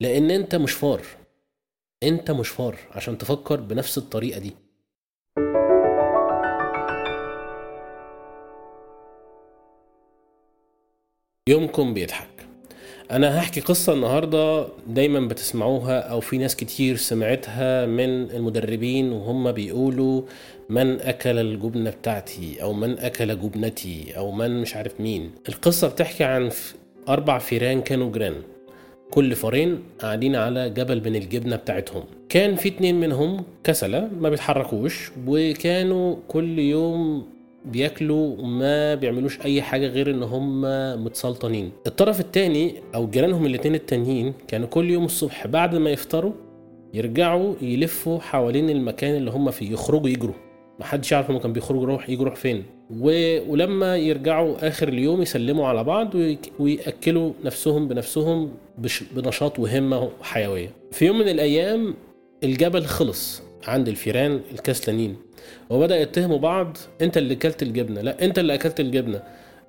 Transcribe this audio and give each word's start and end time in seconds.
لأن 0.00 0.30
أنت 0.30 0.54
مش 0.54 0.72
فار 0.72 1.02
أنت 2.02 2.30
مش 2.30 2.48
فار 2.48 2.76
عشان 2.90 3.18
تفكر 3.18 3.60
بنفس 3.60 3.98
الطريقة 3.98 4.40
دي. 4.40 4.52
يومكم 11.48 11.94
بيضحك. 11.94 12.28
أنا 13.10 13.38
هحكي 13.38 13.60
قصة 13.60 13.92
النهاردة 13.92 14.68
دايما 14.86 15.20
بتسمعوها 15.28 16.00
أو 16.00 16.20
في 16.20 16.38
ناس 16.38 16.56
كتير 16.56 16.96
سمعتها 16.96 17.86
من 17.86 18.30
المدربين 18.30 19.12
وهم 19.12 19.52
بيقولوا 19.52 20.22
من 20.68 21.00
أكل 21.00 21.38
الجبنة 21.38 21.90
بتاعتي 21.90 22.62
أو 22.62 22.72
من 22.72 22.98
أكل 22.98 23.40
جبنتي 23.40 24.16
أو 24.16 24.30
من 24.30 24.60
مش 24.62 24.76
عارف 24.76 25.00
مين. 25.00 25.30
القصة 25.48 25.88
بتحكي 25.88 26.24
عن 26.24 26.50
أربع 27.08 27.38
فيران 27.38 27.82
كانوا 27.82 28.12
جيران. 28.12 28.42
كل 29.10 29.34
فارين 29.34 29.78
قاعدين 29.98 30.36
على 30.36 30.70
جبل 30.70 31.10
من 31.10 31.16
الجبنة 31.16 31.56
بتاعتهم. 31.56 32.04
كان 32.28 32.56
في 32.56 32.68
اتنين 32.68 33.00
منهم 33.00 33.44
كسلة 33.64 34.08
ما 34.20 34.28
بيتحركوش 34.30 35.10
وكانوا 35.26 36.16
كل 36.28 36.58
يوم 36.58 37.26
بياكلوا 37.64 38.36
وما 38.38 38.94
بيعملوش 38.94 39.40
أي 39.40 39.62
حاجة 39.62 39.86
غير 39.86 40.10
إن 40.10 40.22
هم 40.22 40.60
متسلطنين. 41.04 41.72
الطرف 41.86 42.20
التاني 42.20 42.74
أو 42.94 43.06
جيرانهم 43.06 43.46
الاتنين 43.46 43.74
التانيين 43.74 44.34
كانوا 44.48 44.68
كل 44.68 44.90
يوم 44.90 45.04
الصبح 45.04 45.46
بعد 45.46 45.74
ما 45.74 45.90
يفطروا 45.90 46.32
يرجعوا 46.94 47.54
يلفوا 47.62 48.20
حوالين 48.20 48.70
المكان 48.70 49.16
اللي 49.16 49.30
هم 49.30 49.50
فيه 49.50 49.72
يخرجوا 49.72 50.08
يجروا. 50.08 50.34
محدش 50.80 51.12
يعرف 51.12 51.30
هم 51.30 51.38
كانوا 51.38 51.54
بيخرجوا 51.54 51.82
يروح 51.82 52.08
يجروا 52.08 52.34
فين. 52.34 52.64
ولما 52.98 53.96
يرجعوا 53.96 54.68
آخر 54.68 54.88
اليوم 54.88 55.22
يسلموا 55.22 55.66
على 55.66 55.84
بعض. 55.84 56.14
ويأكلوا 56.58 57.32
نفسهم 57.44 57.88
بنفسهم. 57.88 58.50
بنشاط 59.16 59.58
وهمة 59.58 60.10
وحيويه 60.20 60.70
في 60.92 61.06
يوم 61.06 61.18
من 61.18 61.28
الأيام 61.28 61.94
الجبل 62.44 62.84
خلص 62.84 63.42
عند 63.66 63.88
الفيران 63.88 64.40
الكسلانين 64.52 65.16
وبدأ 65.70 66.00
يتهموا 66.00 66.38
بعض 66.38 66.76
أنت 67.02 67.16
اللي 67.18 67.34
أكلت 67.34 67.62
الجبنة 67.62 68.00
لا 68.00 68.24
أنت 68.24 68.38
اللي 68.38 68.54
أكلت 68.54 68.80
الجبنة 68.80 69.22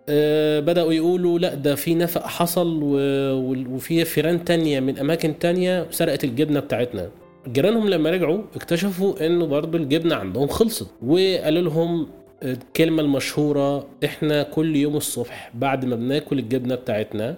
آه، 0.10 0.60
بدأوا 0.60 0.94
يقولوا 0.94 1.40
لا 1.40 1.56
ده 1.56 1.76
في 1.76 1.96
نفق 1.96 2.22
حصل 2.28 2.80
وفي 2.84 4.06
فيران 4.06 4.46
تانية 4.46 4.80
من 4.80 5.00
أماكن 5.00 5.40
تانية 5.40 5.88
سرقت 5.92 6.24
الجبنة 6.24 6.60
بتاعتنا 6.60 7.10
جيرانهم 7.48 7.90
لما 7.90 8.10
رجعوا 8.10 8.42
اكتشفوا 8.56 9.26
إنه 9.26 9.46
برضو 9.46 9.78
الجبنة 9.78 10.16
عندهم 10.16 10.48
خلصت 10.48 10.88
وقالوا 11.08 11.62
لهم 11.62 12.08
الكلمة 12.44 13.02
المشهورة 13.02 13.88
إحنا 14.06 14.44
كل 14.44 14.76
يوم 14.76 14.98
الصبح 14.98 15.52
بعد 15.54 15.86
ما 15.86 15.96
بناكل 15.96 16.40
الجبنة 16.40 16.76
بتاعتنا 16.76 17.36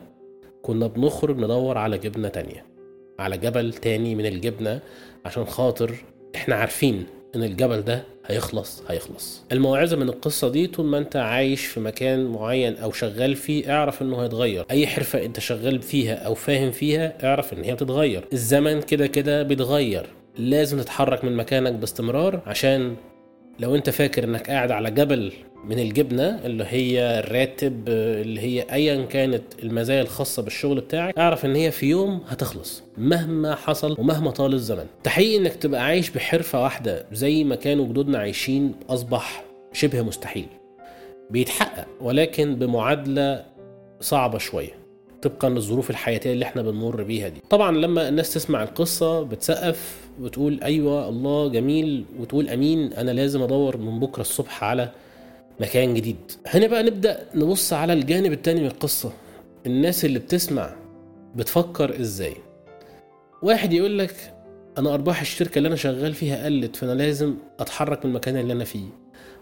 كنا 0.61 0.87
بنخرج 0.87 1.37
ندور 1.37 1.77
على 1.77 1.97
جبنة 1.97 2.27
تانية 2.27 2.65
على 3.19 3.37
جبل 3.37 3.73
تاني 3.73 4.15
من 4.15 4.25
الجبنة 4.25 4.79
عشان 5.25 5.45
خاطر 5.45 5.95
إحنا 6.35 6.55
عارفين 6.55 7.05
إن 7.35 7.43
الجبل 7.43 7.81
ده 7.81 8.03
هيخلص 8.25 8.83
هيخلص. 8.87 9.43
الموعظة 9.51 9.97
من 9.97 10.09
القصة 10.09 10.49
دي 10.49 10.67
طول 10.67 10.85
ما 10.85 10.97
أنت 10.97 11.15
عايش 11.15 11.65
في 11.65 11.79
مكان 11.79 12.25
معين 12.25 12.75
أو 12.77 12.91
شغال 12.91 13.35
فيه 13.35 13.75
اعرف 13.75 14.01
إنه 14.01 14.23
هيتغير. 14.23 14.65
أي 14.71 14.87
حرفة 14.87 15.25
أنت 15.25 15.39
شغال 15.39 15.81
فيها 15.81 16.15
أو 16.15 16.33
فاهم 16.33 16.71
فيها 16.71 17.27
اعرف 17.27 17.53
إن 17.53 17.63
هي 17.63 17.73
بتتغير. 17.73 18.23
الزمن 18.33 18.81
كده 18.81 19.07
كده 19.07 19.43
بيتغير. 19.43 20.05
لازم 20.37 20.79
تتحرك 20.79 21.23
من 21.25 21.35
مكانك 21.35 21.73
باستمرار 21.73 22.41
عشان 22.45 22.95
لو 23.59 23.75
انت 23.75 23.89
فاكر 23.89 24.23
انك 24.23 24.49
قاعد 24.49 24.71
على 24.71 24.91
جبل 24.91 25.33
من 25.65 25.79
الجبنة 25.79 26.45
اللي 26.45 26.65
هي 26.67 27.19
الراتب 27.19 27.89
اللي 27.89 28.41
هي 28.41 28.65
ايا 28.71 29.05
كانت 29.05 29.43
المزايا 29.63 30.01
الخاصة 30.01 30.41
بالشغل 30.43 30.81
بتاعك 30.81 31.17
اعرف 31.17 31.45
ان 31.45 31.55
هي 31.55 31.71
في 31.71 31.85
يوم 31.85 32.21
هتخلص 32.27 32.83
مهما 32.97 33.55
حصل 33.55 33.95
ومهما 33.99 34.31
طال 34.31 34.53
الزمن. 34.53 34.85
تحقيق 35.03 35.39
انك 35.39 35.55
تبقى 35.55 35.83
عايش 35.83 36.09
بحرفة 36.09 36.63
واحدة 36.63 37.05
زي 37.11 37.43
ما 37.43 37.55
كانوا 37.55 37.85
جدودنا 37.85 38.17
عايشين 38.17 38.75
أصبح 38.89 39.43
شبه 39.73 40.01
مستحيل. 40.01 40.47
بيتحقق 41.29 41.87
ولكن 42.01 42.55
بمعادلة 42.55 43.45
صعبة 44.01 44.37
شوية. 44.37 44.82
طبقا 45.23 45.49
للظروف 45.49 45.89
الحياتية 45.89 46.33
اللي 46.33 46.45
إحنا 46.45 46.61
بنمر 46.61 47.03
بيها 47.03 47.27
دي. 47.27 47.41
طبعا 47.49 47.71
لما 47.77 48.09
الناس 48.09 48.33
تسمع 48.33 48.63
القصة 48.63 49.23
بتسقف 49.23 49.97
وتقول 50.21 50.59
أيوه 50.63 51.09
الله 51.09 51.47
جميل 51.47 52.05
وتقول 52.19 52.49
أمين 52.49 52.93
أنا 52.93 53.11
لازم 53.11 53.41
أدور 53.41 53.77
من 53.77 53.99
بكرة 53.99 54.21
الصبح 54.21 54.63
على 54.63 54.89
مكان 55.59 55.93
جديد. 55.93 56.31
هنا 56.47 56.67
بقى 56.67 56.83
نبدأ 56.83 57.25
نبص 57.35 57.73
على 57.73 57.93
الجانب 57.93 58.31
التاني 58.31 58.59
من 58.59 58.65
القصة. 58.67 59.11
الناس 59.65 60.05
اللي 60.05 60.19
بتسمع 60.19 60.75
بتفكر 61.35 61.99
إزاي؟ 62.01 62.33
واحد 63.41 63.73
يقول 63.73 63.99
لك 63.99 64.33
أنا 64.77 64.93
أرباح 64.93 65.21
الشركة 65.21 65.57
اللي 65.57 65.67
أنا 65.67 65.75
شغال 65.75 66.13
فيها 66.13 66.45
قلت 66.45 66.75
فأنا 66.75 66.91
لازم 66.93 67.35
أتحرك 67.59 68.05
من 68.05 68.11
المكان 68.11 68.37
اللي 68.37 68.53
أنا 68.53 68.63
فيه. 68.63 68.85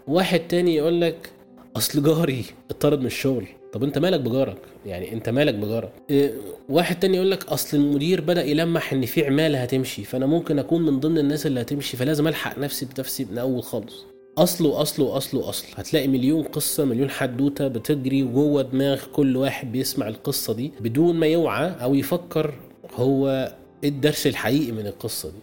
واحد 0.08 0.40
تاني 0.40 0.74
يقول 0.76 1.00
لك 1.00 1.30
أصل 1.76 2.02
جاري 2.02 2.44
اتطرد 2.70 3.00
من 3.00 3.06
الشغل. 3.06 3.46
طب 3.72 3.84
انت 3.84 3.98
مالك 3.98 4.20
بجارك؟ 4.20 4.56
يعني 4.86 5.12
انت 5.12 5.28
مالك 5.28 5.54
بجارك؟ 5.54 5.92
إيه، 6.10 6.32
واحد 6.68 6.98
تاني 7.00 7.16
يقول 7.16 7.30
لك 7.30 7.44
اصل 7.44 7.76
المدير 7.76 8.20
بدأ 8.20 8.44
يلمح 8.44 8.92
ان 8.92 9.06
في 9.06 9.26
عمالة 9.26 9.62
هتمشي 9.62 10.04
فانا 10.04 10.26
ممكن 10.26 10.58
اكون 10.58 10.82
من 10.82 11.00
ضمن 11.00 11.18
الناس 11.18 11.46
اللي 11.46 11.60
هتمشي 11.60 11.96
فلازم 11.96 12.28
الحق 12.28 12.58
نفسي 12.58 12.86
بنفسي 12.96 13.24
من 13.24 13.38
اول 13.38 13.62
خالص. 13.62 14.04
اصله 14.38 14.82
اصله 14.82 15.16
اصله 15.16 15.48
اصل. 15.48 15.66
هتلاقي 15.76 16.08
مليون 16.08 16.42
قصة 16.42 16.84
مليون 16.84 17.10
حدوتة 17.10 17.68
بتجري 17.68 18.22
جوه 18.22 18.62
دماغ 18.62 19.04
كل 19.12 19.36
واحد 19.36 19.72
بيسمع 19.72 20.08
القصة 20.08 20.52
دي 20.54 20.72
بدون 20.80 21.16
ما 21.16 21.26
يوعى 21.26 21.66
أو 21.82 21.94
يفكر 21.94 22.54
هو 22.94 23.54
إيه 23.84 23.88
الدرس 23.88 24.26
الحقيقي 24.26 24.72
من 24.72 24.86
القصة 24.86 25.28
دي. 25.28 25.38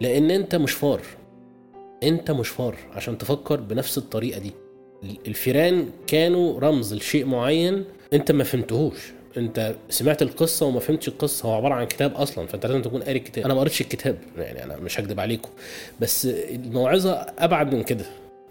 لأن 0.00 0.30
أنت 0.30 0.54
مش 0.54 0.72
فار 0.72 1.00
أنت 2.02 2.30
مش 2.30 2.48
فار 2.48 2.76
عشان 2.92 3.18
تفكر 3.18 3.60
بنفس 3.60 3.98
الطريقة 3.98 4.38
دي. 4.40 4.52
الفيران 5.26 5.88
كانوا 6.06 6.60
رمز 6.60 6.94
لشيء 6.94 7.26
معين 7.26 7.84
انت 8.12 8.32
ما 8.32 8.44
فهمتهوش. 8.44 9.12
انت 9.36 9.74
سمعت 9.90 10.22
القصة 10.22 10.66
وما 10.66 10.80
فهمتش 10.80 11.08
القصة. 11.08 11.48
هو 11.48 11.54
عبارة 11.54 11.74
عن 11.74 11.86
كتاب 11.86 12.14
أصلا 12.14 12.46
فأنت 12.46 12.66
لازم 12.66 12.82
تكون 12.82 13.02
قاري 13.02 13.18
الكتاب. 13.18 13.44
أنا 13.44 13.54
ما 13.54 13.60
قريتش 13.60 13.80
الكتاب 13.80 14.16
يعني 14.38 14.64
أنا 14.64 14.76
مش 14.76 15.00
هكدب 15.00 15.20
عليكم. 15.20 15.50
بس 16.00 16.26
الموعظة 16.26 17.12
أبعد 17.38 17.74
من 17.74 17.82
كده. 17.82 18.04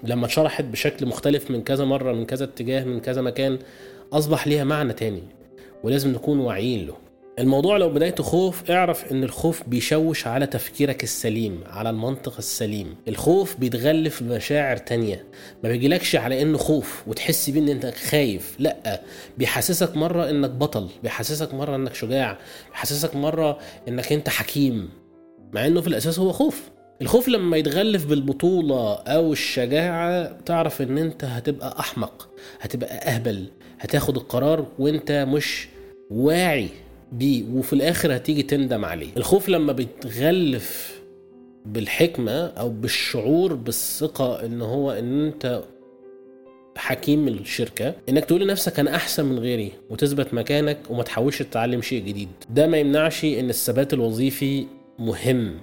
لما 0.04 0.26
اتشرحت 0.26 0.64
بشكل 0.64 1.06
مختلف 1.06 1.52
من 1.52 1.64
كذا 1.64 1.86
مرة 1.86 2.14
من 2.14 2.26
كذا 2.26 2.44
اتجاه 2.44 2.84
من 2.84 3.00
كذا 3.00 3.22
مكان 3.22 3.60
أصبح 4.14 4.48
ليها 4.48 4.64
معنى 4.64 4.94
تاني. 4.94 5.24
ولازم 5.84 6.12
نكون 6.12 6.40
واعيين 6.40 6.88
له. 6.88 7.03
الموضوع 7.40 7.78
لو 7.78 7.90
بدايته 7.90 8.24
خوف 8.24 8.72
اعرف 8.72 9.12
إن 9.12 9.24
الخوف 9.24 9.64
بيشوش 9.68 10.28
على 10.28 10.46
تفكيرك 10.48 11.04
السليم 11.04 11.64
على 11.68 11.90
المنطق 11.90 12.38
السليم. 12.38 12.96
الخوف 13.08 13.56
بيتغلف 13.60 14.24
بمشاعر 14.24 14.78
تانية. 14.78 15.26
ما 15.64 15.70
بيجيلكش 15.70 16.16
على 16.16 16.42
إنه 16.42 16.58
خوف 16.58 17.04
وتحس 17.08 17.50
بيه 17.50 17.60
إن 17.62 17.70
أنت 17.70 17.86
خايف 17.86 18.56
لأ. 18.60 19.02
بيحسسك 19.38 19.96
مرة 19.98 20.30
إنك 20.30 20.50
بطل 20.50 20.90
بيحسسك 21.04 21.54
مرة 21.54 21.76
إنك 21.76 21.96
شجاع 21.96 22.38
بيحسسك 22.72 23.16
مرة 23.16 23.58
إنك 23.88 24.12
أنت 24.14 24.30
حكيم. 24.30 24.90
مع 25.54 25.68
إنه 25.68 25.82
في 25.82 25.88
الأساس 25.88 26.20
هو 26.20 26.32
خوف. 26.32 26.62
الخوف 27.02 27.28
لما 27.28 27.58
يتغلف 27.58 28.06
بالبطولة 28.06 28.94
أو 28.94 29.32
الشجاعة 29.32 30.38
تعرف 30.46 30.82
إن 30.82 30.98
أنت 30.98 31.24
هتبقى 31.24 31.80
أحمق 31.80 32.30
هتبقى 32.62 32.96
أهبل 32.96 33.46
هتاخد 33.80 34.18
القرار 34.18 34.68
وأنت 34.80 35.12
مش 35.30 35.68
واعي. 36.10 36.70
بيه 37.14 37.44
وفي 37.54 37.74
الآخر 37.74 38.16
هتيجي 38.16 38.44
تندم 38.44 38.86
عليه. 38.86 39.08
الخوف 39.18 39.50
لما 39.50 39.74
بيتغلف 39.74 41.02
بالحكمة 41.66 42.46
أو 42.46 42.70
بالشعور 42.70 43.54
بالثقة 43.54 44.46
إن 44.46 44.62
هو 44.62 44.92
إن 44.92 45.26
أنت 45.26 45.64
حكيم 46.78 47.28
الشركة 47.28 47.94
إنك 48.10 48.26
تقول 48.26 48.42
لنفسك 48.42 48.80
أنا 48.80 48.96
أحسن 48.96 49.26
من 49.26 49.40
غيري 49.40 49.72
وتثبت 49.90 50.34
مكانك 50.34 50.78
وما 50.90 51.04
تحاولش 51.04 51.42
تتعلم 51.42 51.82
شيء 51.82 52.04
جديد. 52.04 52.30
ده 52.50 52.68
ما 52.68 52.78
يمنعش 52.78 53.26
إن 53.26 53.50
الثبات 53.50 53.94
الوظيفي 53.94 54.66
مهم. 55.00 55.54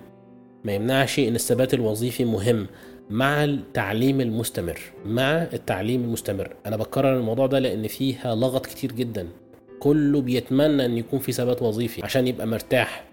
ما 0.64 0.72
يمنعش 0.72 1.18
إن 1.18 1.34
الثبات 1.34 1.74
الوظيفي 1.74 2.24
مهم 2.24 2.66
مع 3.10 3.44
التعليم 3.44 4.20
المستمر 4.20 4.80
مع 5.06 5.42
التعليم 5.52 6.04
المستمر. 6.04 6.56
أنا 6.66 6.76
بكرر 6.76 7.16
الموضوع 7.16 7.46
ده 7.46 7.58
لأن 7.58 7.86
فيها 7.88 8.34
لغط 8.34 8.66
كتير 8.66 8.92
جدا. 8.92 9.28
كله 9.80 10.20
بيتمنى 10.20 10.84
إن 10.84 10.98
يكون 10.98 11.18
في 11.18 11.32
ثبات 11.32 11.62
وظيفي 11.62 12.02
عشان 12.04 12.26
يبقى 12.26 12.46
مرتاح. 12.46 13.04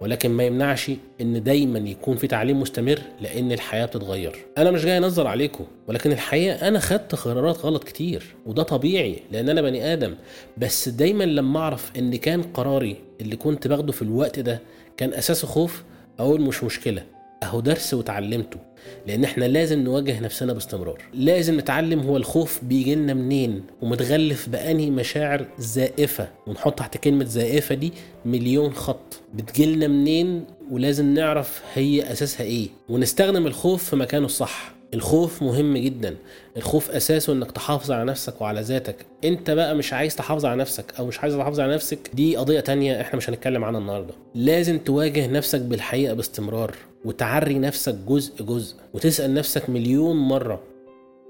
ولكن 0.00 0.30
ما 0.30 0.44
يمنعش 0.44 0.90
إن 1.20 1.42
دايما 1.42 1.78
يكون 1.78 2.16
في 2.16 2.26
تعليم 2.26 2.60
مستمر 2.60 2.98
لأن 3.20 3.52
الحياة 3.52 3.86
بتتغير. 3.86 4.36
أنا 4.58 4.70
مش 4.70 4.84
جاي 4.84 4.98
أنظر 4.98 5.26
عليكم 5.26 5.64
ولكن 5.88 6.12
الحقيقة 6.12 6.68
أنا 6.68 6.78
خدت 6.78 7.14
قرارات 7.14 7.58
غلط 7.58 7.84
كتير 7.84 8.22
وده 8.46 8.62
طبيعي 8.62 9.16
لأن 9.32 9.48
أنا 9.48 9.62
بني 9.62 9.92
آدم. 9.92 10.14
بس 10.58 10.88
دايما 10.88 11.24
لما 11.24 11.60
أعرف 11.60 11.92
إن 11.98 12.16
كان 12.16 12.42
قراري 12.42 12.96
اللي 13.20 13.36
كنت 13.36 13.68
باخده 13.68 13.92
في 13.92 14.02
الوقت 14.02 14.38
ده 14.40 14.60
كان 14.96 15.12
اساسه 15.14 15.48
خوف 15.48 15.82
أقول 16.18 16.40
مش 16.40 16.64
مشكلة. 16.64 17.02
أهو 17.42 17.60
درس 17.60 17.94
وتعلمته 17.94 18.58
لأن 19.06 19.24
إحنا 19.24 19.44
لازم 19.44 19.78
نواجه 19.78 20.20
نفسنا 20.20 20.52
باستمرار. 20.52 21.02
لازم 21.14 21.58
نتعلم 21.58 22.00
هو 22.00 22.16
الخوف 22.16 22.64
بيجي 22.64 22.94
لنا 22.94 23.14
منين 23.14 23.62
ومتغلف 23.82 24.48
بأنهي 24.48 24.90
مشاعر 24.90 25.46
زائفة. 25.58 26.28
ونحط 26.46 26.78
تحت 26.78 26.96
كلمة 26.96 27.24
زائفة 27.24 27.74
دي 27.74 27.92
مليون 28.24 28.72
خط. 28.72 29.20
بتجيلنا 29.34 29.88
منين 29.88 30.44
ولازم 30.70 31.14
نعرف 31.14 31.62
هي 31.74 32.12
أساسها 32.12 32.46
إيه. 32.46 32.68
ونستخدم 32.88 33.46
الخوف 33.46 33.84
في 33.90 33.96
مكانه 33.96 34.26
الصح. 34.26 34.74
الخوف 34.94 35.42
مهم 35.42 35.76
جدا. 35.76 36.16
الخوف 36.56 36.90
أساسه 36.90 37.32
إنك 37.32 37.52
تحافظ 37.52 37.90
على 37.92 38.04
نفسك 38.04 38.40
وعلى 38.40 38.60
ذاتك. 38.60 38.96
أنت 39.24 39.50
بقى 39.50 39.74
مش 39.74 39.92
عايز 39.92 40.16
تحافظ 40.16 40.44
على 40.46 40.60
نفسك 40.60 40.94
أو 40.98 41.06
مش 41.06 41.20
عايز 41.20 41.34
تحافظ 41.34 41.60
على 41.60 41.74
نفسك 41.74 42.10
دي 42.14 42.36
قضية 42.36 42.60
تانية 42.60 43.00
إحنا 43.00 43.16
مش 43.16 43.30
هنتكلم 43.30 43.64
عنها 43.64 43.80
النهارده. 43.80 44.14
لازم 44.34 44.78
تواجه 44.78 45.26
نفسك 45.26 45.60
بالحقيقة 45.60 46.14
باستمرار 46.14 46.74
وتعري 47.04 47.58
نفسك 47.58 47.94
جزء 47.94 48.42
جزء 48.44 48.76
وتسأل 48.94 49.34
نفسك 49.34 49.70
مليون 49.70 50.16
مرة 50.16 50.60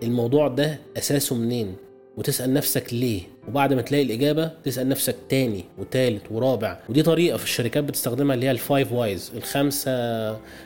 الموضوع 0.03 0.49
ده 0.49 0.79
أساسه 0.99 1.37
منين؟ 1.37 1.75
وتسأل 2.17 2.53
نفسك 2.53 2.95
ليه؟ 2.95 3.21
وبعد 3.49 3.73
ما 3.73 3.83
تلاقي 3.83 4.05
الإجابة 4.05 4.51
تسأل 4.65 4.89
نفسك 4.89 5.17
تاني 5.29 5.65
وتالت 5.79 6.23
ورابع. 6.31 6.79
ودي 6.89 7.03
طريقة 7.03 7.37
في 7.37 7.45
الشركات 7.45 7.85
بتستخدمها 7.85 8.35
اللي 8.35 8.47
هي 8.47 8.51
ال 8.51 8.59
Five 8.59 8.93
Whys 8.93 9.33
الخمسة 9.37 9.91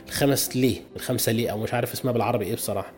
الخمس 0.08 0.56
ليه 0.56 0.76
الخمسة 0.96 1.32
ليه 1.32 1.50
أو 1.50 1.58
مش 1.58 1.74
عارف 1.74 1.92
اسمها 1.92 2.12
بالعربي 2.12 2.44
إيه 2.44 2.54
بصراحة. 2.54 2.92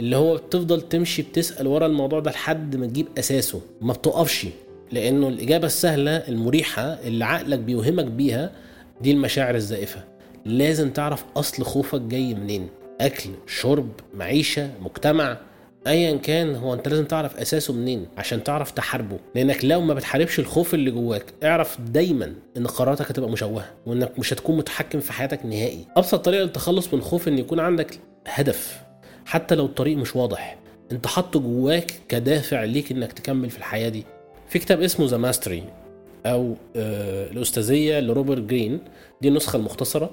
اللي 0.00 0.16
هو 0.16 0.36
بتفضل 0.36 0.80
تمشي 0.80 1.22
بتسأل 1.22 1.66
ورا 1.66 1.86
الموضوع 1.86 2.20
ده 2.20 2.30
لحد 2.30 2.76
ما 2.76 2.86
تجيب 2.86 3.06
أساسه. 3.18 3.60
ما 3.80 3.92
بتقفش 3.92 4.46
لأنه 4.92 5.28
الإجابة 5.28 5.66
السهلة 5.66 6.16
المريحة 6.16 6.82
اللي 6.82 7.24
عقلك 7.24 7.58
بيوهمك 7.58 8.04
بيها 8.04 8.52
دي 9.00 9.10
المشاعر 9.10 9.54
الزائفة. 9.54 10.04
لازم 10.44 10.90
تعرف 10.90 11.24
أصل 11.36 11.62
خوفك 11.64 12.00
جاي 12.00 12.34
منين. 12.34 12.68
أكل 13.00 13.30
شرب 13.46 13.88
معيشة 14.14 14.70
مجتمع. 14.80 15.38
ايا 15.86 16.16
كان 16.16 16.54
هو 16.56 16.74
أنت 16.74 16.88
لازم 16.88 17.04
تعرف 17.04 17.36
أساسه 17.36 17.74
منين 17.74 18.06
عشان 18.16 18.44
تعرف 18.44 18.70
تحاربه. 18.70 19.18
لأنك 19.34 19.64
لو 19.64 19.80
ما 19.80 19.94
بتحاربش 19.94 20.38
الخوف 20.38 20.74
اللي 20.74 20.90
جواك 20.90 21.24
اعرف 21.44 21.80
دايما 21.80 22.34
إن 22.56 22.66
قراراتك 22.66 23.10
هتبقى 23.10 23.30
مشوهة 23.30 23.64
وإنك 23.86 24.18
مش 24.18 24.32
هتكون 24.32 24.56
متحكم 24.56 25.00
في 25.00 25.12
حياتك 25.12 25.46
نهائي. 25.46 25.86
أبسط 25.96 26.24
طريقة 26.24 26.42
للتخلص 26.42 26.94
من 26.94 26.98
الخوف 26.98 27.28
إن 27.28 27.38
يكون 27.38 27.60
عندك 27.60 27.98
هدف 28.26 28.80
حتى 29.24 29.54
لو 29.54 29.64
الطريق 29.64 29.96
مش 29.96 30.16
واضح. 30.16 30.58
أنت 30.92 31.06
حاطه 31.06 31.40
جواك 31.40 31.92
كدافع 32.08 32.64
ليك 32.64 32.92
إنك 32.92 33.12
تكمل 33.12 33.50
في 33.50 33.58
الحياة 33.58 33.88
دي. 33.88 34.04
في 34.48 34.58
كتاب 34.58 34.82
اسمه 34.82 35.06
The 35.06 35.16
Mastery 35.16 35.64
أو 36.26 36.54
آه 36.76 37.30
الأستاذية 37.30 38.00
لروبرت 38.00 38.42
جرين 38.42 38.80
دي 39.22 39.28
النسخة 39.28 39.56
المختصرة. 39.56 40.10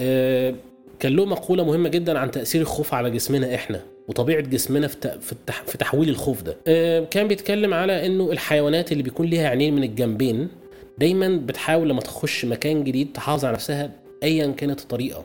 آه 0.00 0.54
كان 1.00 1.16
له 1.16 1.24
مقولة 1.24 1.64
مهمة 1.64 1.88
جدا 1.88 2.18
عن 2.18 2.30
تأثير 2.30 2.60
الخوف 2.60 2.94
على 2.94 3.10
جسمنا 3.10 3.54
إحنا 3.54 3.80
وطبيعة 4.08 4.40
جسمنا 4.40 4.88
في 4.88 5.76
تحويل 5.78 6.08
الخوف 6.08 6.42
ده. 6.42 6.56
آه 6.66 7.04
كان 7.10 7.28
بيتكلم 7.28 7.74
على 7.74 8.06
إنه 8.06 8.32
الحيوانات 8.32 8.92
اللي 8.92 9.02
بيكون 9.02 9.26
ليها 9.26 9.48
عينين 9.48 9.74
من 9.76 9.82
الجنبين 9.82 10.48
دايما 10.98 11.36
بتحاول 11.36 11.88
لما 11.88 12.00
تخش 12.00 12.44
مكان 12.44 12.84
جديد 12.84 13.12
تحافظ 13.14 13.44
على 13.44 13.54
نفسها 13.54 13.90
ايا 14.22 14.46
كانت 14.46 14.80
الطريقة 14.80 15.24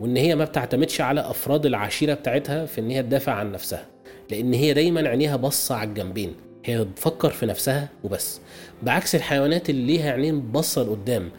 وإن 0.00 0.16
هي 0.16 0.34
ما 0.34 0.44
بتعتمدش 0.44 1.00
على 1.00 1.20
أفراد 1.20 1.66
العشيرة 1.66 2.14
بتاعتها 2.14 2.66
في 2.66 2.80
إن 2.80 2.90
هي 2.90 3.02
تدافع 3.02 3.32
عن 3.32 3.52
نفسها 3.52 3.86
لأن 4.30 4.52
هي 4.52 4.74
دايما 4.74 5.08
عينيها 5.08 5.36
باصة 5.36 5.74
على 5.74 5.88
الجنبين 5.88 6.34
هي 6.64 6.84
بتفكر 6.84 7.30
في 7.30 7.46
نفسها 7.46 7.88
وبس. 8.04 8.40
بعكس 8.82 9.14
الحيوانات 9.14 9.70
اللي 9.70 9.86
ليها 9.86 10.12
عينين 10.12 10.40
باصة 10.40 10.82
لقدام 10.82 11.30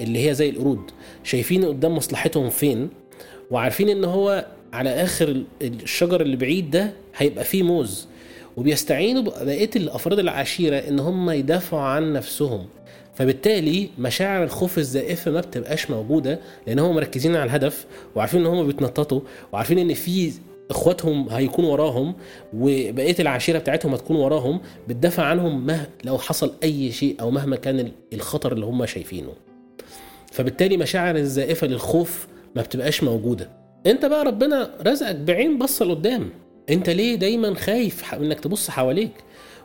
اللي 0.00 0.28
هي 0.28 0.34
زي 0.34 0.50
القرود 0.50 0.90
شايفين 1.24 1.64
قدام 1.64 1.94
مصلحتهم 1.96 2.50
فين؟ 2.50 2.88
وعارفين 3.50 3.88
إن 3.88 4.04
هو 4.04 4.46
على 4.72 4.90
آخر 4.90 5.42
الشجر 5.62 6.20
اللي 6.20 6.36
بعيد 6.36 6.70
ده 6.70 6.92
هيبقى 7.16 7.44
فيه 7.44 7.62
موز. 7.62 8.08
وبيستعينوا 8.56 9.22
بقية 9.22 9.70
الأفراد 9.76 10.18
العشيرة 10.18 10.76
إن 10.76 11.00
هم 11.00 11.30
يدافعوا 11.30 11.82
عن 11.82 12.12
نفسهم. 12.12 12.66
فبالتالي 13.14 13.88
مشاعر 13.98 14.44
الخوف 14.44 14.78
الزائفة 14.78 15.30
ما 15.30 15.40
بتبقاش 15.40 15.90
موجودة 15.90 16.40
لأن 16.66 16.78
هم 16.78 16.94
مركزين 16.94 17.36
على 17.36 17.44
الهدف 17.44 17.86
وعارفين 18.14 18.40
إن 18.40 18.46
هم 18.46 18.66
بيتنططوا 18.66 19.20
وعارفين 19.52 19.78
إن 19.78 19.94
في 19.94 20.32
إخواتهم 20.70 21.28
هيكونوا 21.28 21.72
وراهم 21.72 22.14
وبقية 22.54 23.16
العشيرة 23.20 23.58
بتاعتهم 23.58 23.94
هتكون 23.94 24.16
وراهم 24.16 24.60
بتدافع 24.88 25.22
عنهم 25.22 25.66
مه 25.66 25.86
لو 26.04 26.18
حصل 26.18 26.52
أي 26.62 26.92
شيء 26.92 27.16
أو 27.20 27.30
مهما 27.30 27.56
كان 27.56 27.92
الخطر 28.12 28.52
اللي 28.52 28.66
هم 28.66 28.86
شايفينه. 28.86 29.32
فبالتالي 30.32 30.76
مشاعر 30.76 31.16
الزائفة 31.16 31.66
للخوف 31.66 32.26
ما 32.56 32.62
بتبقاش 32.62 33.02
موجودة. 33.02 33.48
انت 33.86 34.06
بقى 34.06 34.24
ربنا 34.24 34.70
رزقك 34.86 35.16
بعين 35.16 35.58
بصه 35.58 35.84
لقدام. 35.84 36.30
انت 36.70 36.90
ليه 36.90 37.14
دايما 37.14 37.54
خايف 37.54 38.14
انك 38.14 38.40
تبص 38.40 38.70
حواليك؟ 38.70 39.10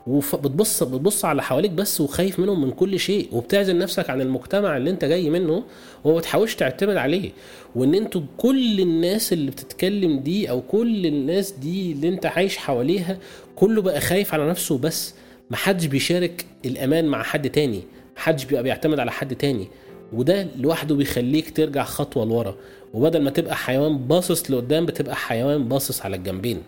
وبتبص 0.07 0.83
بتبص 0.83 1.25
على 1.25 1.43
حواليك 1.43 1.71
بس 1.71 2.01
وخايف 2.01 2.39
منهم 2.39 2.61
من 2.61 2.71
كل 2.71 2.99
شيء 2.99 3.29
وبتعزل 3.31 3.77
نفسك 3.77 4.09
عن 4.09 4.21
المجتمع 4.21 4.77
اللي 4.77 4.89
انت 4.89 5.05
جاي 5.05 5.29
منه 5.29 5.63
وما 6.03 6.17
بتحاولش 6.17 6.55
تعتمد 6.55 6.95
عليه. 6.95 7.31
وان 7.75 7.95
أنتوا 7.95 8.21
كل 8.37 8.79
الناس 8.79 9.33
اللي 9.33 9.51
بتتكلم 9.51 10.19
دي 10.19 10.49
أو 10.49 10.61
كل 10.61 11.05
الناس 11.05 11.51
دي 11.51 11.91
اللي 11.91 12.07
انت 12.09 12.25
عايش 12.25 12.57
حواليها 12.57 13.17
كله 13.55 13.81
بقى 13.81 14.01
خايف 14.01 14.33
على 14.33 14.49
نفسه 14.49 14.77
بس 14.77 15.13
محدش 15.49 15.85
بيشارك 15.85 16.45
الأمان 16.65 17.05
مع 17.07 17.23
حد 17.23 17.49
تاني. 17.49 17.81
محدش 18.17 18.45
بيبقى 18.45 18.63
بيعتمد 18.63 18.99
على 18.99 19.11
حد 19.11 19.35
تاني. 19.35 19.67
وده 20.13 20.47
لوحده 20.57 20.95
بيخليك 20.95 21.57
ترجع 21.57 21.83
خطوة 21.83 22.25
لورا. 22.25 22.55
وبدل 22.93 23.21
ما 23.21 23.29
تبقى 23.29 23.55
حيوان 23.55 23.97
باصص 23.97 24.51
لقدام 24.51 24.85
بتبقى 24.85 25.15
حيوان 25.15 25.67
باصص 25.67 26.01
على 26.01 26.15
الجنبين. 26.15 26.61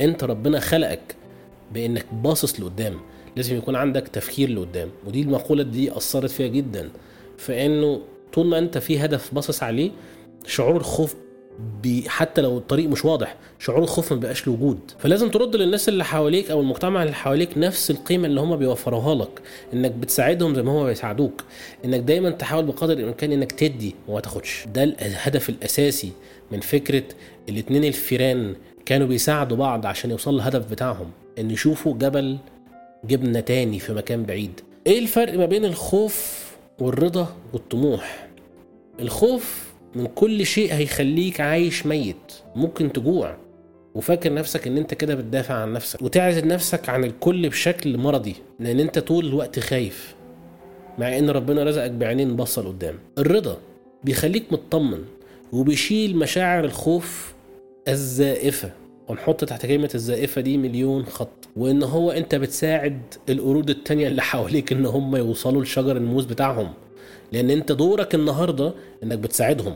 انت 0.00 0.24
ربنا 0.24 0.60
خلقك 0.60 1.16
بإنك 1.74 2.06
باصص 2.12 2.60
لقدام. 2.60 2.94
لازم 3.36 3.56
يكون 3.56 3.76
عندك 3.76 4.08
تفكير 4.08 4.50
لقدام. 4.50 4.88
ودي 5.06 5.22
المقولة 5.22 5.62
دي 5.62 5.96
أثرت 5.96 6.30
فيها 6.30 6.46
جدا. 6.46 6.90
فإنه 7.38 8.00
طول 8.32 8.46
ما 8.46 8.58
أنت 8.58 8.78
في 8.78 8.98
هدف 9.04 9.34
باصص 9.34 9.62
عليه 9.62 9.90
شعور 10.46 10.76
الخوف 10.76 11.14
حتى 12.06 12.40
لو 12.40 12.58
الطريق 12.58 12.88
مش 12.88 13.04
واضح 13.04 13.36
شعور 13.58 13.82
الخوف 13.82 14.12
ما 14.12 14.20
بقاش 14.20 14.46
له 14.46 14.52
وجود 14.52 14.78
فلازم 14.98 15.28
ترد 15.30 15.56
للناس 15.56 15.88
اللي 15.88 16.04
حواليك 16.04 16.50
أو 16.50 16.60
المجتمع 16.60 17.02
اللي 17.02 17.14
حواليك 17.14 17.58
نفس 17.58 17.90
القيمة 17.90 18.26
اللي 18.26 18.40
هم 18.40 18.56
بيوفروها 18.56 19.14
لك 19.14 19.42
إنك 19.72 19.90
بتساعدهم 19.90 20.54
زي 20.54 20.62
ما 20.62 20.72
هم 20.72 20.86
بيساعدوك. 20.86 21.44
إنك 21.84 22.00
دايما 22.00 22.30
تحاول 22.30 22.64
بقدر 22.64 22.92
الإمكان 22.92 23.32
إنك 23.32 23.52
تدي 23.52 23.94
وما 24.08 24.20
تاخدش. 24.20 24.64
ده 24.74 24.82
الهدف 24.84 25.48
الأساسي 25.48 26.12
من 26.50 26.60
فكرة 26.60 27.04
الاتنين 27.48 27.84
الفيران 27.84 28.54
كانوا 28.86 29.06
بيساعدوا 29.06 29.56
بعض 29.56 29.86
عشان 29.86 30.10
يوصلوا 30.10 30.36
الهدف 30.40 30.70
بتاعهم 30.70 31.10
إن 31.38 31.50
يشوفوا 31.50 31.94
جبل 31.94 32.38
جبنة 33.04 33.40
تاني 33.40 33.78
في 33.78 33.92
مكان 33.92 34.22
بعيد. 34.22 34.60
إيه 34.86 34.98
الفرق 34.98 35.34
ما 35.38 35.46
بين 35.46 35.64
الخوف 35.64 36.42
والرضا 36.78 37.36
والطموح؟ 37.52 38.28
الخوف 39.00 39.71
من 39.94 40.06
كل 40.06 40.46
شيء 40.46 40.74
هيخليك 40.74 41.40
عايش 41.40 41.86
ميت 41.86 42.32
ممكن 42.56 42.92
تجوع. 42.92 43.36
وفاكر 43.94 44.34
نفسك 44.34 44.66
إن 44.66 44.76
أنت 44.76 44.94
كده 44.94 45.14
بتدافع 45.14 45.54
عن 45.54 45.72
نفسك 45.72 46.02
وتعزل 46.02 46.48
نفسك 46.48 46.88
عن 46.88 47.04
الكل 47.04 47.48
بشكل 47.48 47.98
مرضي 47.98 48.34
لأن 48.60 48.80
أنت 48.80 48.98
طول 48.98 49.26
الوقت 49.26 49.58
خايف. 49.58 50.14
مع 50.98 51.18
إن 51.18 51.30
ربنا 51.30 51.64
رزقك 51.64 51.90
بعينين 51.90 52.36
بصل 52.36 52.68
قدام. 52.68 52.94
الرضا 53.18 53.58
بيخليك 54.04 54.52
مطمن 54.52 55.04
وبيشيل 55.52 56.16
مشاعر 56.16 56.64
الخوف 56.64 57.34
الزائفة. 57.88 58.70
ونحط 59.08 59.44
تحت 59.44 59.66
كلمة 59.66 59.90
الزائفة 59.94 60.40
دي 60.40 60.56
مليون 60.58 61.04
خط. 61.04 61.48
وإن 61.56 61.82
هو 61.82 62.10
أنت 62.10 62.34
بتساعد 62.34 63.00
القرود 63.28 63.70
التانية 63.70 64.06
اللي 64.08 64.22
حواليك 64.22 64.72
إن 64.72 64.86
هم 64.86 65.16
يوصلوا 65.16 65.62
لشجر 65.62 65.96
الموز 65.96 66.24
بتاعهم. 66.24 66.72
لأن 67.32 67.50
أنت 67.50 67.72
دورك 67.72 68.14
النهاردة 68.14 68.74
إنك 69.02 69.18
بتساعدهم. 69.18 69.74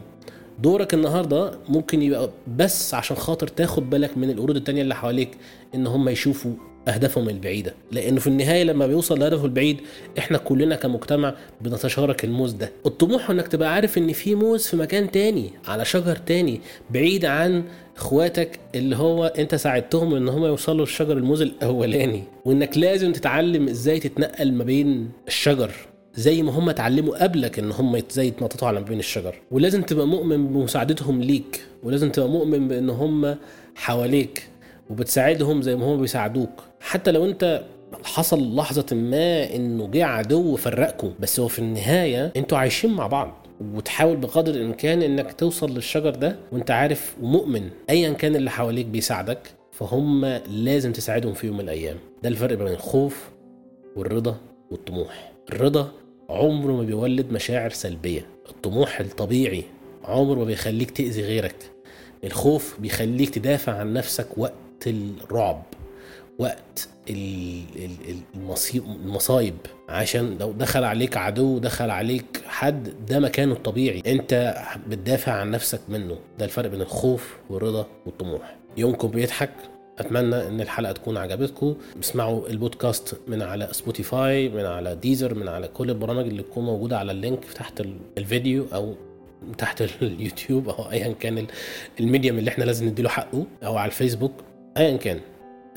دورك 0.63 0.95
النهاردة 0.95 1.59
ممكن 1.69 2.03
يبقى 2.03 2.31
بس 2.57 2.95
عشان 2.95 3.17
خاطر 3.17 3.49
تاخد 3.49 3.91
بالك 3.91 4.19
من 4.19 4.31
القرود 4.31 4.57
التانية 4.57 4.83
اللي 4.83 4.95
حواليك 4.95 5.31
إن 5.75 5.87
هم 5.87 6.09
يشوفوا 6.09 6.53
أهدافهم 6.89 7.29
البعيدة. 7.29 7.75
لأنه 7.93 8.21
في 8.21 8.27
النهاية 8.27 8.63
لما 8.65 8.87
بيوصل 8.87 9.19
لهدفه 9.21 9.45
البعيد 9.45 9.81
إحنا 10.19 10.39
كلنا 10.39 10.77
كمجتمع 10.77 11.35
بنتشارك 11.61 12.25
الموز 12.25 12.53
ده. 12.53 12.73
الطموح 12.87 13.31
إنك 13.31 13.49
تبقى 13.49 13.75
عارف 13.75 13.99
إن 13.99 14.13
في 14.13 14.35
موز 14.35 14.67
في 14.67 14.77
مكان 14.77 15.11
تاني 15.11 15.51
على 15.67 15.85
شجر 15.85 16.17
تاني 16.17 16.61
بعيد 16.91 17.25
عن 17.25 17.65
إخواتك 17.97 18.61
اللي 18.75 18.97
هو 18.97 19.25
أنت 19.27 19.55
ساعدتهم 19.55 20.15
إن 20.15 20.29
هم 20.29 20.45
يوصلوا 20.45 20.85
لشجر 20.85 21.17
الموز 21.17 21.43
الأولاني. 21.43 22.23
وإنك 22.45 22.79
لازم 22.79 23.13
تتعلم 23.13 23.69
إزاي 23.69 24.01
تتنقل 24.01 24.53
ما 24.53 24.65
بين 24.65 25.09
الشجر 25.29 25.71
زي 26.17 26.43
ما 26.43 26.53
هم 26.53 26.69
اتعلموا 26.69 27.23
قبلك 27.23 27.59
إن 27.59 27.71
هم 27.73 27.97
إزاي 27.97 28.27
يتنططوا 28.27 28.69
على 28.69 28.81
بين 28.83 28.99
الشجر. 28.99 29.35
ولازم 29.51 29.83
تبقى 29.83 30.07
مؤمن 30.07 30.47
بمساعدتهم 30.47 31.21
ليك. 31.23 31.65
ولازم 31.83 32.11
تبقى 32.11 32.29
مؤمن 32.29 32.69
بإن 32.69 32.91
هم 32.91 33.37
حواليك 33.75 34.49
وبتساعدهم 34.91 35.63
زي 35.63 35.77
ما 35.77 35.87
هم 35.87 36.01
بيساعدوك. 36.01 36.51
حتى 36.81 37.13
لو 37.13 37.25
أنت 37.25 37.65
حصل 38.05 38.57
لحظة 38.57 38.97
ما 38.97 39.55
إنه 39.55 39.87
جه 39.87 40.05
عدو 40.07 40.57
فرقكم 40.57 41.13
بس 41.21 41.41
هو 41.41 41.49
في 41.49 41.59
النهاية 41.59 42.33
أنتوا 42.37 42.59
عايشين 42.59 42.91
مع 42.91 43.07
بعض. 43.07 43.47
وتحاول 43.75 44.17
بقدر 44.17 44.55
الإمكان 44.55 45.03
إنك 45.03 45.33
توصل 45.33 45.75
للشجر 45.75 46.11
ده 46.11 46.37
وأنت 46.53 46.71
عارف 46.71 47.17
ومؤمن 47.23 47.69
ايا 47.91 48.11
كان 48.13 48.37
اللي 48.37 48.51
حواليك 48.51 48.87
بيساعدك 48.87 49.39
فهم 49.73 50.25
لازم 50.51 50.93
تساعدهم 50.93 51.35
في 51.35 51.47
يوم 51.47 51.57
من 51.57 51.65
الأيام. 51.65 51.97
ده 52.23 52.29
الفرق 52.29 52.59
بين 52.59 52.67
الخوف 52.69 53.31
والرضا 53.97 54.37
والطموح. 54.71 55.33
الرضا 55.53 55.91
عمره 56.29 56.73
ما 56.73 56.83
بيولد 56.83 57.33
مشاعر 57.33 57.71
سلبية. 57.71 58.27
الطموح 58.49 59.01
الطبيعي 59.01 59.65
عمره 60.05 60.39
ما 60.39 60.45
بيخليك 60.45 60.91
تأذي 60.91 61.23
غيرك. 61.23 61.71
الخوف 62.25 62.81
بيخليك 62.81 63.31
تدافع 63.31 63.73
عن 63.73 63.93
نفسك 63.93 64.39
وقت 64.39 64.53
الرعب 64.87 65.63
وقت 66.39 66.89
المصايب. 69.05 69.55
عشان 69.89 70.39
لو 70.41 70.53
دخل 70.53 70.85
عليك 70.85 71.17
عدو 71.17 71.59
دخل 71.59 71.91
عليك 71.91 72.43
حد 72.47 73.07
ده 73.09 73.21
مكانه 73.21 73.53
الطبيعي. 73.53 74.03
انت 74.07 74.55
بتدافع 74.89 75.33
عن 75.33 75.51
نفسك 75.51 75.81
منه. 75.89 76.19
ده 76.39 76.45
الفرق 76.45 76.71
بين 76.71 76.81
الخوف 76.81 77.37
والرضا 77.51 77.87
والطموح. 78.07 78.57
يومكم 78.77 79.09
بيضحك. 79.09 79.51
أتمنى 79.99 80.49
إن 80.49 80.61
الحلقة 80.61 80.93
تكون 80.93 81.17
عجبتكم. 81.17 81.77
اسمعوا 82.01 82.49
البودكاست 82.49 83.21
من 83.29 83.43
على 83.43 83.69
Spotify 83.73 84.49
من 84.49 84.65
على 84.67 84.95
Deezer 84.95 85.35
من 85.35 85.49
على 85.49 85.69
كل 85.69 85.91
البرامج 85.91 86.27
اللي 86.27 86.43
تكون 86.43 86.65
موجودة 86.65 86.99
على 86.99 87.13
ال 87.13 87.19
link 87.19 87.45
تحت 87.45 87.83
الفيديو 88.19 88.67
أو 88.75 88.95
تحت 89.59 89.83
اليوتيوب 90.03 90.69
أو 90.69 90.91
ايا 90.91 91.13
كان 91.13 91.47
ال 92.01 92.06
medium 92.06 92.39
اللي 92.39 92.51
إحنا 92.51 92.65
لازم 92.65 92.89
نديله 92.89 93.09
حقه 93.09 93.47
أو 93.65 93.77
على 93.77 93.89
الفيسبوك. 93.89 94.33
ايا 94.77 94.97
كان. 94.97 95.21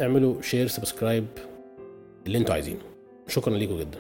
اعملوا 0.02 0.42
share 0.42 0.68
subscribe 0.68 1.26
اللي 2.28 2.38
أنتوا 2.38 2.54
عايزينه. 2.54 2.80
شكرا 3.28 3.58
ليكم 3.58 3.80
جدا. 3.80 3.98